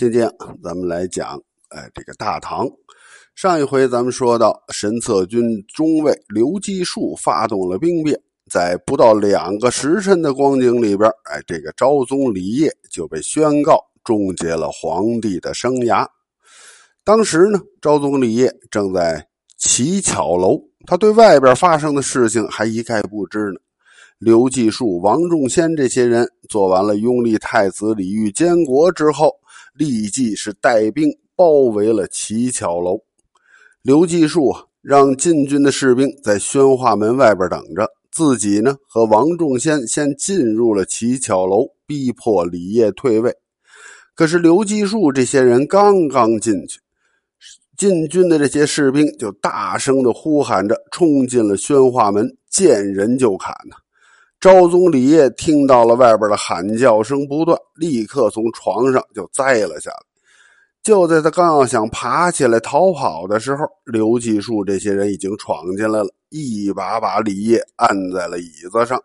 [0.00, 0.26] 今天
[0.64, 1.38] 咱们来讲，
[1.68, 2.66] 哎，这个大唐。
[3.34, 8.18] 上一回咱们说到，神策军中尉刘基树发动了兵变，
[8.50, 16.06] 在不到两个时辰的光景里边，哎，这个昭宗李晔就被宣告终结了皇帝的生涯。
[17.04, 19.28] 当时呢，昭宗李晔正在
[19.58, 23.60] 乞巧楼，他对外边发生的事情还一概不知呢。
[24.18, 29.34] 刘继树、王仲先这些人做完了拥立太子李煜监国之后，
[29.80, 33.00] 立即是带兵包围了乞巧楼。
[33.80, 43.34] 刘继树让禁军的士兵在宣化门外边等着，自己呢和王仲先先进入了乞巧楼，逼迫李业退位。
[44.14, 46.78] 可是刘继树这些人刚刚进去，
[47.78, 53.76] 禁军的这些士兵就大声的呼喊着冲进了宣化门，见人就砍呐。
[54.40, 59.98] 昭宗李晔听到了外边的喊叫声不断，立刻从床上就栽了下来。
[60.82, 68.98] 就在他刚要想爬起来逃跑的时候，刘继树这些人已经闯进来了，一把把李晔按在了椅子上，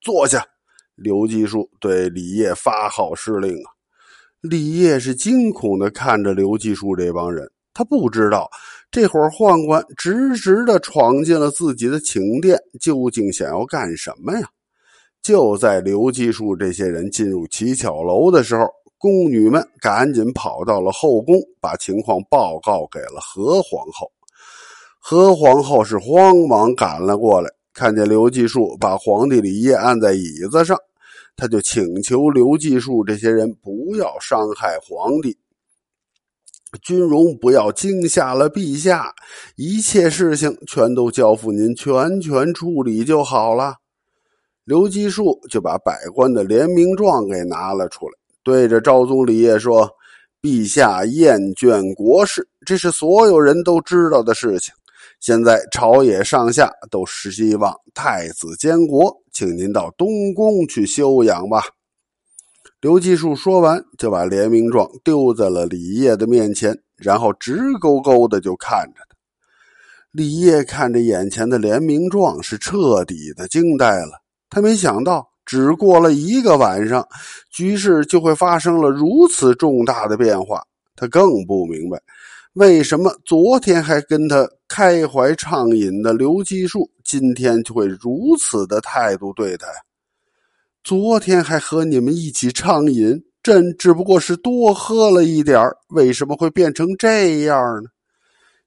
[0.00, 0.42] 坐下。
[0.94, 3.68] 刘继树对李晔发号施令啊！
[4.40, 8.50] 李晔是惊恐的看着刘继树这帮人，他不知道
[8.90, 14.48] 这伙宦官直直的闯进了自己的寝殿，究竟想要干什么呀？
[15.22, 18.66] 就在刘继树这些人进入乞巧楼的时候，
[18.98, 24.10] 宫女们赶紧跑到了后宫，把情况报告给了何皇后。
[24.98, 30.76] 何皇后是慌忙赶了过来，看见刘继树把皇帝李烨按在椅子上，
[31.36, 35.38] 他就请求刘继树这些人不要伤害皇帝，
[36.82, 39.12] 君荣不要惊吓了陛下，
[39.56, 43.76] 一切事情全都交付您全权处理就好了。
[44.64, 49.90] 刘基树就把百官的联名状给拿了出来，对着昭宗李晔说
[50.40, 54.72] ：“陛下厌倦国事，这是所有人都知道的事情。
[55.18, 61.64] 现在朝野上下都是希望太子监国，请您到东宫去休养吧。”
[62.80, 69.16] 刘基树说完，就把联名状丢在了李烨的面前，然后直勾勾的就看着他。
[70.12, 74.21] 李烨看着眼前的联名状，是彻底的惊呆了。
[74.54, 77.08] 他没想到，只过了一个晚上，
[77.50, 80.62] 局势就会发生了如此重大的变化。
[80.94, 81.98] 他更不明白，
[82.52, 89.66] 为什么昨天还跟他开怀畅饮的刘基树，今天就会如此的态度对他？
[90.84, 97.88] 昨天还和你们一起畅饮，朕只不过是多喝了一点为什么会变成这样呢？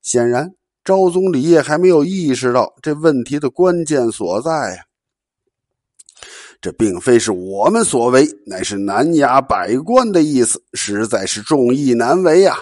[0.02, 0.52] 显然，
[0.84, 4.85] 昭宗李晔还没有意识到这问题的关键所在呀。
[6.62, 12.58] 这并非是我们所为，乃是南衙百官的意思，实在是众议难为啊！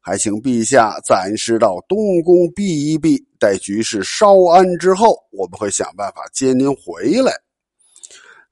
[0.00, 7.32] 还请陛下暂时到东宫避一避，待局势稍安之后，我们会想办法接您回来。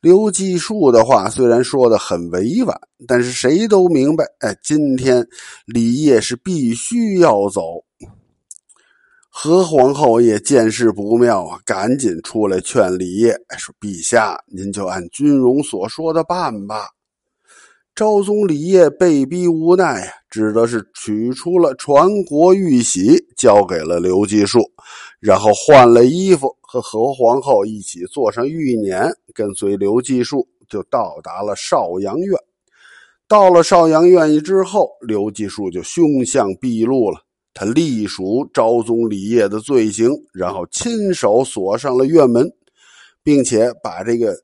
[0.01, 5.27] 刘继树的话虽然说的很委婉，但是谁都明白，哎，今天
[5.67, 7.85] 李烨是必须要走。
[9.35, 16.91] 何皇后也见势不妙啊，赶紧出来劝李晔说：“陛下，您就按君荣所说的办吧。”
[17.97, 24.61] 昭宗李晔被逼无奈啊，只得是取出了传国玉玺，交给了刘继树，
[25.19, 32.39] 然后换了衣服，和何皇后一起坐上御辇，跟随刘继树就到达了少阳院。
[33.27, 37.19] 到了少阳院之后，刘继树就凶相毕露了。
[37.55, 42.51] 他隶属昭宗李业的罪行，然后亲手锁上了院门，
[43.23, 44.35] 并且把这个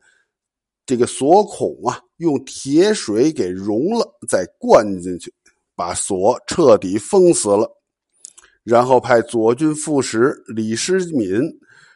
[0.85, 5.33] 这个锁孔啊用铁水给融了，再灌进去，
[5.75, 7.69] 把锁彻底封死了。
[8.63, 11.41] 然后派左军副使李师敏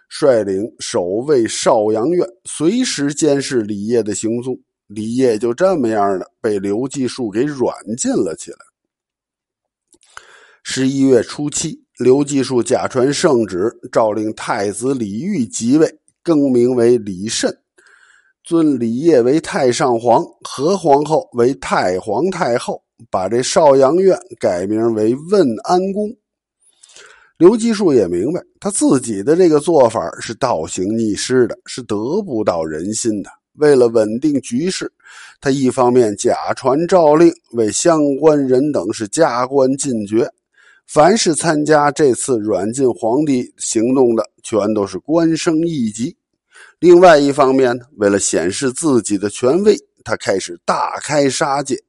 [0.08, 4.58] 率领守卫少阳院，随时监视李业的行踪。
[4.86, 8.58] 李业就这么样的被刘继树给软禁了起来。
[10.64, 17.54] 十一月初七，刘继树假传圣旨，诏令太子李煜即位，更名为李慎，
[18.44, 22.80] 尊李烨为太上皇，何皇后为太皇太后，
[23.10, 26.08] 把这少阳院改名为问安宫。
[27.36, 33.28] 刘继树也明白，他自己的这个做法是倒行逆施的，是得不到人心的。
[33.54, 34.90] 为了稳定局势，
[35.40, 40.30] 他一方面假传诏令，为相关人等是加官进爵。
[40.92, 46.14] 凡是参加这次软禁皇帝行动的，全都是官升一级。
[46.80, 49.74] 另外一方面呢，为了显示自己的权威，
[50.04, 51.82] 他开始大开杀戒。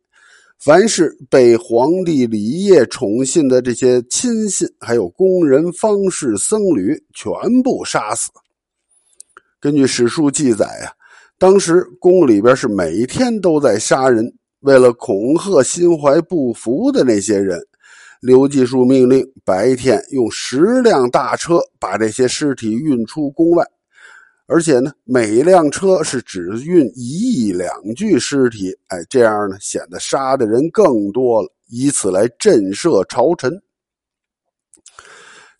[0.57, 8.29] 凡是被皇帝李业宠信的这些亲信，还有宫人、方士、僧侣，全部杀死。
[9.59, 10.87] 根据史书记载啊，
[11.37, 14.33] 当时宫里边是每天都在杀人。
[14.61, 17.59] 为了恐吓心怀不服的那些人，
[18.25, 23.67] 刘继树命令白天用十辆大车把这些尸体运出宫外。
[24.45, 33.61] 而且呢，每一辆车是只运一两具尸体，哎，这样呢显得杀的人更多了，以此来震慑朝臣。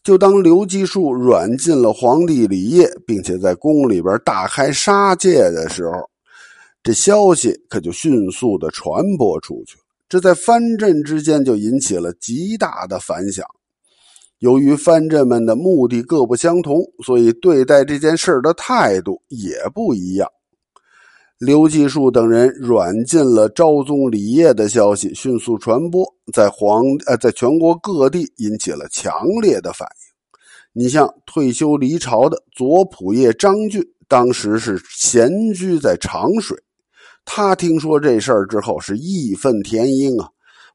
[0.02, 6.10] 就当刘基树软禁了皇帝李业，并且在宫里边大开杀戒的时候，
[6.82, 9.76] 这消息可就迅速的传播出去。
[10.14, 13.44] 这在藩镇之间就引起了极大的反响。
[14.38, 20.30] 由于藩镇们的目的各不相同，所以对待这件事的态度也不一样。
[21.40, 29.88] 刘继树等人软禁了昭宗李业的消息迅速传播，在皇呃在全国各地引起了强烈的反
[30.76, 30.84] 应。
[30.84, 36.56] 你像退休离朝的左仆射张俊，当时是闲居在长水，
[37.26, 40.30] 他听说这事儿之后是义愤填膺啊，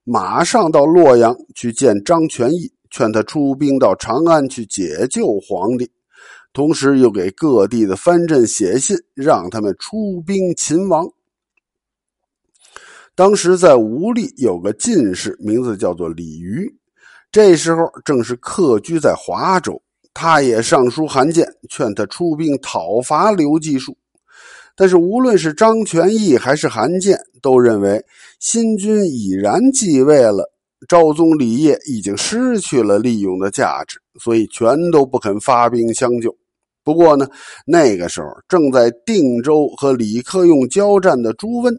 [0.04, 2.72] 马上到洛阳去见张全义。
[2.90, 5.90] 劝他出兵到长安去解救皇帝，
[6.54, 11.06] 同时又给各地的藩镇写信，让他们出兵擒王。
[13.14, 16.74] 当时在吴历有个进士，名字叫做李渔，
[17.30, 19.82] 这时候正是客居在华州，
[20.14, 23.94] 他也上书函件，劝他出兵讨伐刘继树。
[24.78, 28.00] 但是无论是张全义还是韩建，都认为
[28.38, 30.48] 新君已然继位了。
[30.86, 36.32] 昭宗李业已经失去了利用的价值，所以全都不肯发兵相救。
[36.84, 37.28] 不过呢，
[37.66, 41.76] 那个时候正在定州和李克用交战的朱温，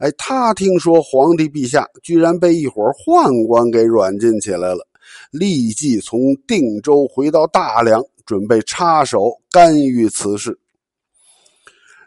[0.00, 4.84] 哎，他听说皇帝陛下居然被一伙宦官给软禁起来了，
[5.30, 10.58] 立即从定州回到大梁，准备插手干预此事。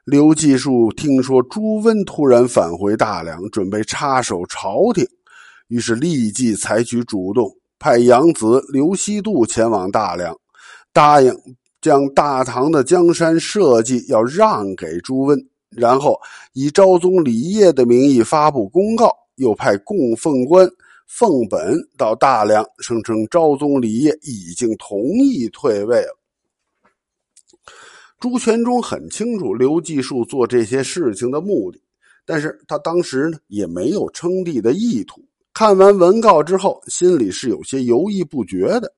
[0.06, 5.08] 刘继树听说朱温突然返回大梁，准备插手朝廷。
[5.70, 10.38] 于是立即采取主动，派养子刘希度前往大梁，
[10.92, 11.34] 答应
[11.82, 15.40] 将大唐的江山社稷要让给朱温，
[15.70, 16.20] 然后
[16.52, 20.70] 以昭宗李业的名义发布公告，又派供奉官
[21.08, 26.20] 奉本到大梁，声称昭宗李业已经同意退位了。
[28.24, 31.82] 朱全忠很清楚刘继树做这些事情的目的，
[32.26, 35.22] 但是他当时呢也没有称帝的意图。
[35.54, 38.90] 看完文告之后，心里是有些犹豫不决的，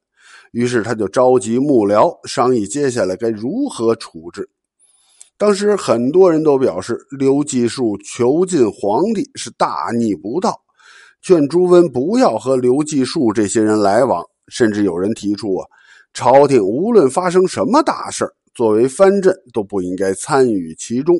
[0.51, 4.47] 于是他就召集幕僚商议接下来该如何处置。
[5.39, 10.55] 当时很多人都表示，刘继树囚禁皇帝是大逆不道，
[11.23, 14.23] 劝朱温不要和刘继树这些人来往。
[14.49, 15.65] 甚至有人提出啊，
[16.13, 21.15] 朝廷无论发生什么大事作为藩镇都不应该参与其中。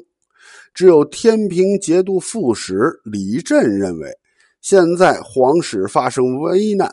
[0.74, 4.10] 只有天平节度副使李振认为。
[4.62, 6.92] 现在皇室发生危难，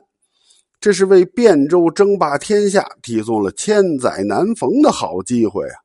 [0.79, 5.77] 这是为汴州争霸天下提供了千载难逢的好机会啊！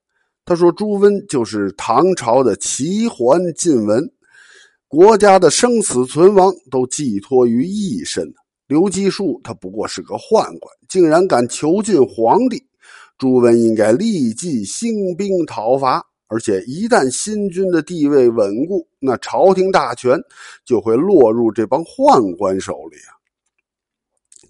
[0.44, 4.04] 他说：“朱温就是唐朝的齐桓晋文，
[4.90, 8.30] 国家的生死存亡都寄托于一身。
[8.68, 12.62] 刘基树他不过是个宦官，竟然敢囚禁皇帝，
[13.18, 20.20] 朱温应该立即兴兵讨伐。”而且一旦新君的地位稳固，那朝廷大权
[20.66, 23.16] 就会落入这帮宦官手里啊！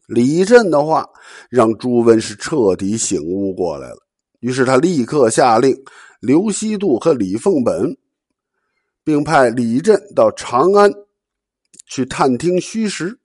[0.07, 1.07] 李振的话
[1.51, 3.99] 让朱温是彻底醒悟过来了，
[4.39, 5.77] 于是他立刻下令
[6.19, 7.95] 刘希度和李凤本，
[9.03, 10.91] 并派李振到长安
[11.85, 13.19] 去探听虚实。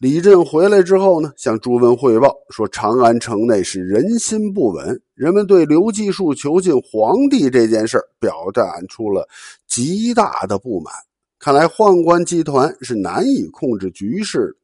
[0.00, 9.28] 李振回来之后呢，向朱温汇报说，长安城内是人心不稳，人们对刘继树囚禁皇帝这件事表现出了
[9.68, 10.90] 极大的不满。
[11.38, 14.54] 看来宦官集团是难以控制局势的。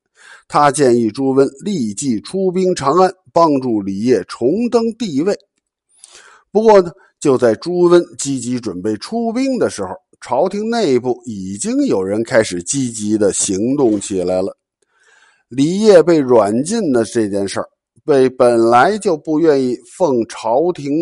[0.49, 5.39] 他建议朱温立即出兵长安，帮助李业重登帝位。
[6.51, 6.91] 不过呢，
[7.21, 14.57] 就在朱温积极准备出兵的时候，朝廷内部已经有人开始积极的行动起来了。
[15.49, 17.69] 李业被软禁的这件事儿，
[18.05, 20.93] 被本来就不愿意奉朝廷，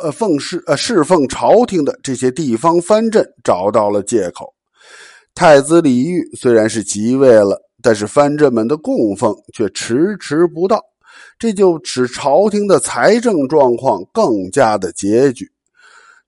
[0.00, 4.54] 呃，奉侍呃侍奉朝廷的这些地方藩镇找到了借口。
[5.34, 10.82] 太子李煜虽然是即位了，但是藩镇们的供奉却迟迟不到，
[11.38, 15.46] 这就使朝廷的财政状况更加的拮据，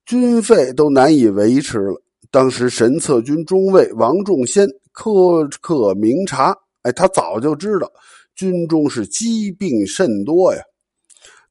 [0.05, 2.03] 军费都难以维持了。
[2.31, 6.55] 当时神策军中尉王仲先苛刻明察。
[6.83, 7.91] 哎，他早就知道
[8.35, 10.61] 军中是疾病甚多呀，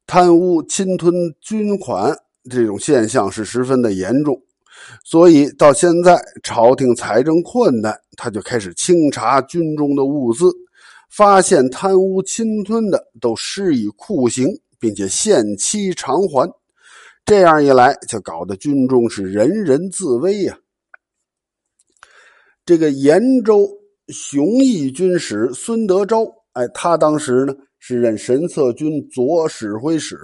[0.06, 2.16] 贪污侵吞军款
[2.50, 4.40] 这种现象是十分的严重。
[5.04, 10.52] 所以到现在朝廷财政困难，他就开始清查军中的物资，
[11.08, 14.48] 发现贪污侵吞的都施以酷刑，
[14.80, 16.50] 并且限期偿还。
[17.24, 20.58] 这样一来，就搞得军中是人人自危呀。
[22.66, 23.70] 这个延州
[24.12, 30.16] 雄义军使孙德昭，哎，他当时呢是任神策军左指挥使，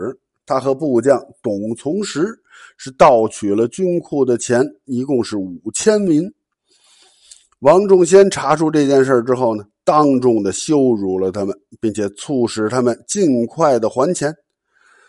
[0.47, 2.29] 他和部将董从实
[2.77, 6.31] 是盗取了军库的钱，一共是五千银。
[7.61, 14.33] 王仲先查出这件事之后呢，当众的羞辱了他们，并且促使他们尽快的还钱。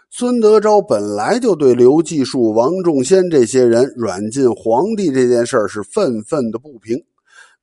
[0.09, 6.97] 孙德昭本来就对刘继树、王仲先这些人软禁皇帝这件事是愤愤的不平，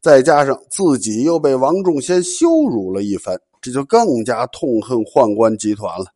[0.06, 6.06] 再加上自己又被王仲先羞辱了一番，这就更加痛恨宦官集团了。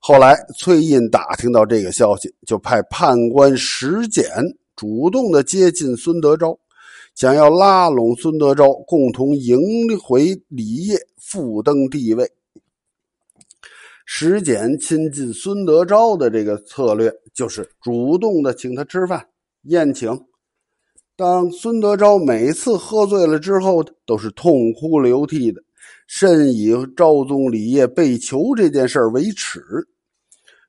[0.00, 4.24] 后来，崔胤打听到这个消息，就派判官石简
[4.74, 6.58] 主动的接近孙德昭，
[7.14, 9.60] 想要拉拢孙德昭，共同迎
[9.98, 12.26] 回李业，复登帝位。
[14.06, 19.28] 石简亲近孙德昭的这个策略，就是主动的请他吃饭
[19.64, 20.18] 宴请。
[21.20, 25.60] 当孙德昭每次喝醉了之后，都是痛哭流涕的，
[26.06, 29.60] 甚以昭宗李业被囚这件事为耻。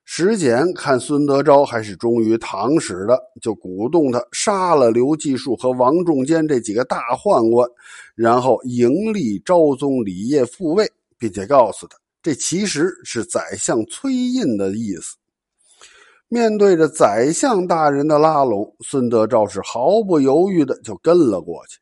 [0.04, 7.66] 石简看孙德昭还是忠于唐使的，就鼓动他杀了刘继树和王仲坚这几个大宦官，
[8.14, 11.96] 然后迎立昭宗李业复位，并且告诉他。
[12.22, 15.16] 这其实是宰相崔胤的意思。
[16.32, 21.78] 面对着宰相大人的拉拢，孙德昭是毫不犹豫的就跟了过去。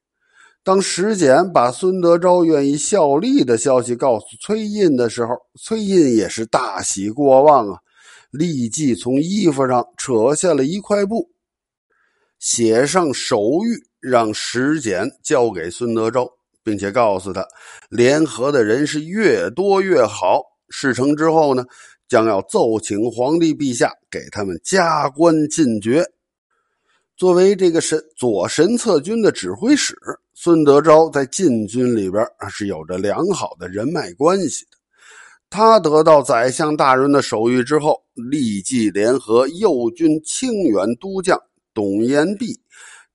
[0.64, 7.78] 当石简把孙德昭愿意效力的消息告诉崔胤的时候，崔胤也是大喜过望啊，
[8.32, 11.30] 立即从衣服上扯下了一块布，
[12.40, 16.28] 写上手谕，让石简交给孙德昭。
[16.64, 17.46] 并且告诉他，
[17.88, 20.42] 联合的人是越多越好。
[20.68, 21.64] 事成之后呢，
[22.10, 26.04] 将要奏请皇帝陛下给他们加官进爵。
[27.16, 29.96] 作为这个神左神策军的指挥使，
[30.34, 34.76] 孙德昭在禁军里边是有着良好的人脉关系的。
[35.48, 41.40] 他得到宰相大人的手谕之后，立即联合右军清远都将
[41.72, 42.58] 董延弼、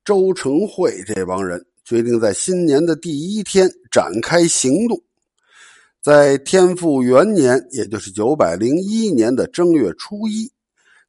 [0.06, 1.66] 周成会这帮人。
[1.84, 5.00] 决定在新年的第一天展开行动。
[6.06, 10.48] 在天复元年，也就是九百零一年的正月初一，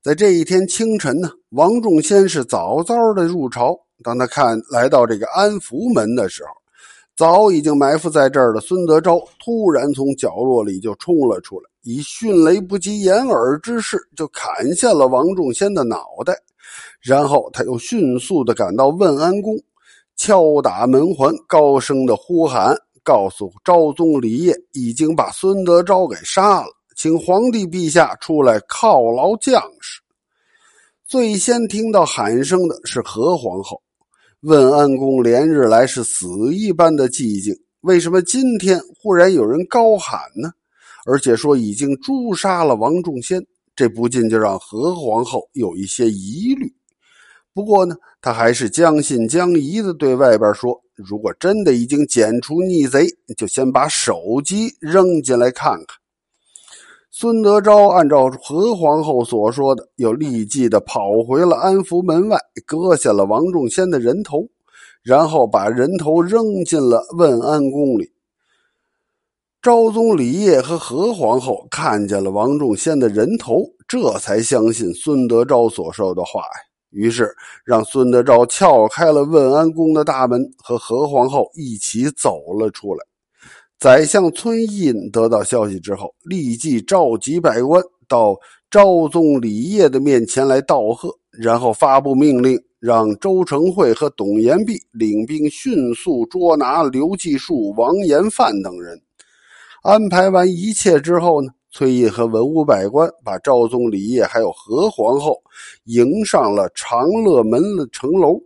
[0.03, 3.79] 在这一天清晨呢，王仲先是早早的入朝。
[4.03, 6.49] 当他看来到这个安福门的时候，
[7.15, 16.33] 早已经埋伏在这儿的孙德昭突然从角落里就冲了出来，以迅雷不及掩耳之势就砍下了王仲先的脑袋，
[17.03, 19.55] 然后他又迅速的赶到问安宫。
[20.17, 22.75] 敲打门环，高声的呼喊，
[23.07, 30.03] 告诉昭宗李业已经把孙德昭给杀了，请皇帝陛下出来犒劳将士。
[31.07, 33.81] 最先听到喊声的是何皇后。
[34.41, 40.51] 问安宫连日来是死一般的寂静，为什么今天忽然有人高喊呢？
[41.07, 43.41] 而且说已经诛杀了王仲先，
[43.77, 46.75] 这不禁就让何皇后有一些疑虑。
[47.57, 55.87] 不过呢，他还是将信将疑的对外边说：“如果真的已经剪除逆贼，就先把手机扔进来看看。”
[57.11, 64.47] 孙德昭按照何皇后所说的，又立即的跑回了安福门外，割下了王仲先的人头，
[65.03, 68.13] 然后把人头扔进了问安宫里。
[69.63, 76.66] 昭宗李烨和何皇后看见了王仲先的人头，这才相信孙德昭所说的话呀。
[76.91, 83.05] 于是，让孙德昭撬开了问安宫的大门，和何皇后一起走了出来。
[83.79, 88.35] 宰相崔胤得到消息之后，立即召集百官到
[88.71, 98.99] 昭宗李业的面前来道贺，然后发布命令，让周成会和董延弼领兵迅速捉拿刘继树、王延范等人。
[99.83, 101.49] 安排完一切之后呢？
[101.77, 105.39] 崔胤和文武百官把昭宗李业还有何皇后
[105.85, 108.41] 迎上了长乐门的城楼，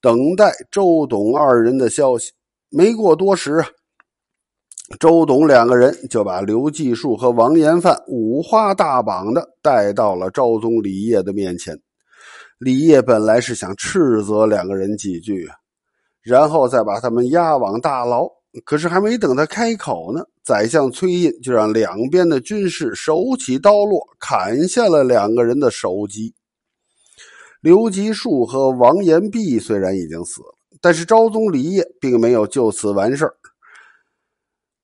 [0.00, 2.32] 等待周董二人的消息。
[2.70, 3.62] 没过多时，
[4.98, 11.78] 周董两个人就把刘继树和王延范五花大绑的带到了昭宗李业的面前。
[12.58, 15.46] 李业本来是想斥责两个人几句，
[16.22, 18.26] 然后再把他们押往大牢。
[18.64, 26.34] 可是还没等他开口呢，宰相崔胤就让两边的军士手起刀落，砍下了两个人的首级。
[27.60, 33.34] 刘吉树和王延弼虽然已经死了，但是昭宗李晔并没有就此完事儿。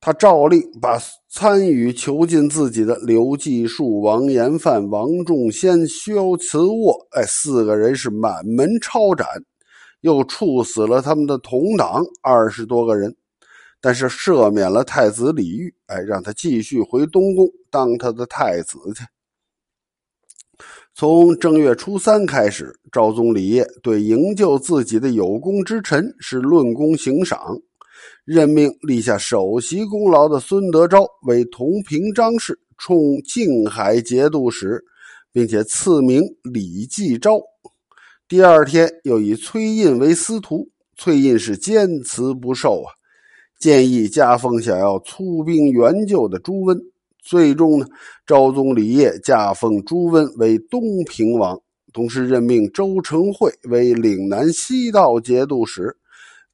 [0.01, 0.99] 他照例把
[1.29, 9.29] 参与囚禁自己的刘继树、王延范、王仲先、萧慈沃，哎，四个人是满门抄斩，
[10.01, 13.15] 又处死了他们的同党二十多个人，
[13.81, 19.05] 但是赦免了太子李煜，哎，让他继续回东宫当他的太子去。
[20.95, 27.59] 从正月初三开始，昭宗李晔对营救自己的有功之臣是论功行赏。
[28.25, 34.85] 任命立下首席功劳的孙德昭为同平章事，充静海节度使，
[35.33, 37.41] 并且赐名李继昭。
[38.29, 40.69] 第二天，又以崔胤为司徒。
[40.97, 42.93] 崔胤是坚持不受啊，
[43.61, 46.81] 建议加封想要出兵援救的朱温。
[47.23, 47.87] 最终呢，
[48.27, 51.61] 昭宗李晔加封朱温为东平王，
[51.93, 55.95] 同时任命周成惠为岭南西道节度使。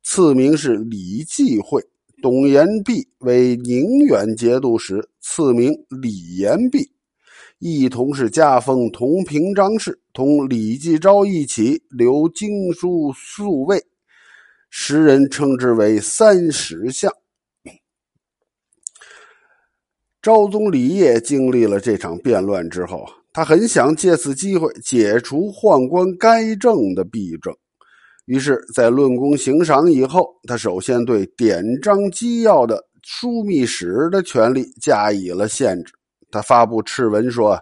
[0.03, 1.83] 赐名是李继惠，
[2.21, 6.91] 董延弼为宁远节度使，赐名李延弼，
[7.61, 13.85] 一同是加封同平章事，同李继昭一起留经书宿卫，
[14.71, 17.13] 时人称之为三十相。
[20.21, 27.55] 昭宗李晔经历了这场变乱之后，他很想借此机会解除宦官该政的弊政。
[28.25, 35.93] 于是，在论功行赏以后，他首先对典章机要的枢密使的权力加以了限制。
[36.29, 37.57] 他发布敕文说：“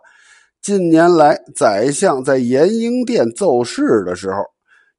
[0.63, 4.37] 近年来，宰相在延英殿奏事的时候，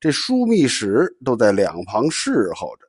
[0.06, 2.88] 这枢密使都在两旁侍候着。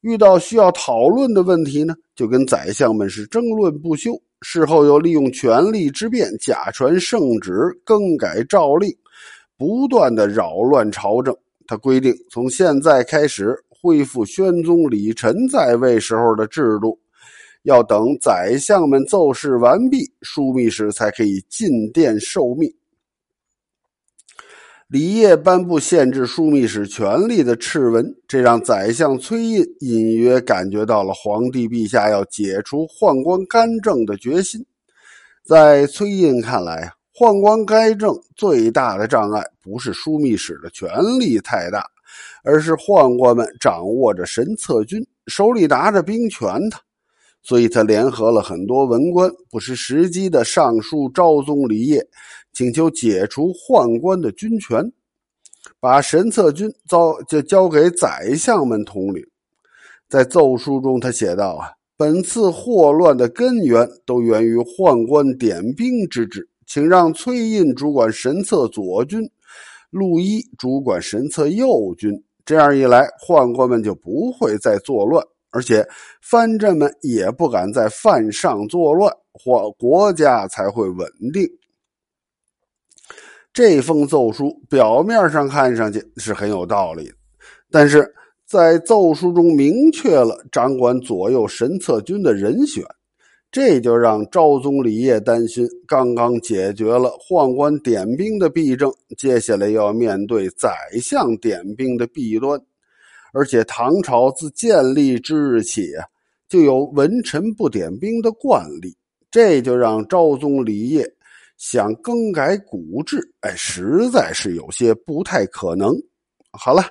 [0.00, 4.18] 遇到需要讨论的问题呢，就跟宰相们是争论不休。
[4.40, 7.52] 事后又利用权力之便，假传圣旨，
[7.84, 8.90] 更改诏令，
[9.58, 11.36] 不断的扰乱朝政。”
[11.68, 16.98] 他规定，从现在开始恢复宣宗李忱在位时候的制度，
[17.64, 22.72] 要等宰相们奏事完毕，枢密使才可以进殿受命。
[24.88, 34.64] 李晔颁布限制枢密使权力的敕文，这让宰相崔胤隐约感觉到了皇帝陛下要解除宦官干政的决心。
[35.44, 36.92] 在崔胤看来。
[37.16, 41.86] 宦官该政最大的障碍不是枢密使的权力太大，
[42.42, 46.76] 而是宦官们掌握着神策军，手里拿着兵权的。
[47.44, 52.04] 所以他联合了很多文官，不失时机的上书昭宗李晔，
[52.52, 54.90] 请求解除宦官的军权，
[55.78, 59.22] 把神策军交就交给宰相们统领。
[60.08, 69.20] 在奏书中，他写道：“啊，本次祸乱的根源都源于宦官点兵之制。”请让崔胤主管神策左军，
[69.90, 72.24] 陆一主管神策右军。
[72.46, 75.22] 这样一来，宦官们就不会再作乱，
[75.54, 75.86] 而且
[76.20, 81.48] 藩镇们也不敢在犯上作乱，或国家才会稳定。
[83.52, 87.12] 这封奏书表面上看上去是很有道理，
[87.70, 88.12] 但是
[88.44, 92.84] 在奏书中明确了掌管左右神策军的人选。
[93.52, 102.60] 这就让昭宗李晔担心，刚刚解决了宦官点兵的弊政，接下来要面对宰相点兵的弊端。
[103.34, 105.90] 而且唐朝自建立之日起，
[106.48, 108.96] 就有文臣不点兵的惯例，
[109.28, 111.04] 这就让昭宗李晔
[111.56, 115.92] 想更改古制，哎，实在是有些不太可能。
[116.52, 116.84] 好了，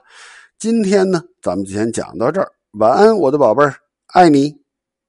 [0.60, 2.52] 今天呢，咱们就先讲到这儿。
[2.74, 3.74] 晚安，我的宝贝儿，
[4.08, 4.63] 爱你。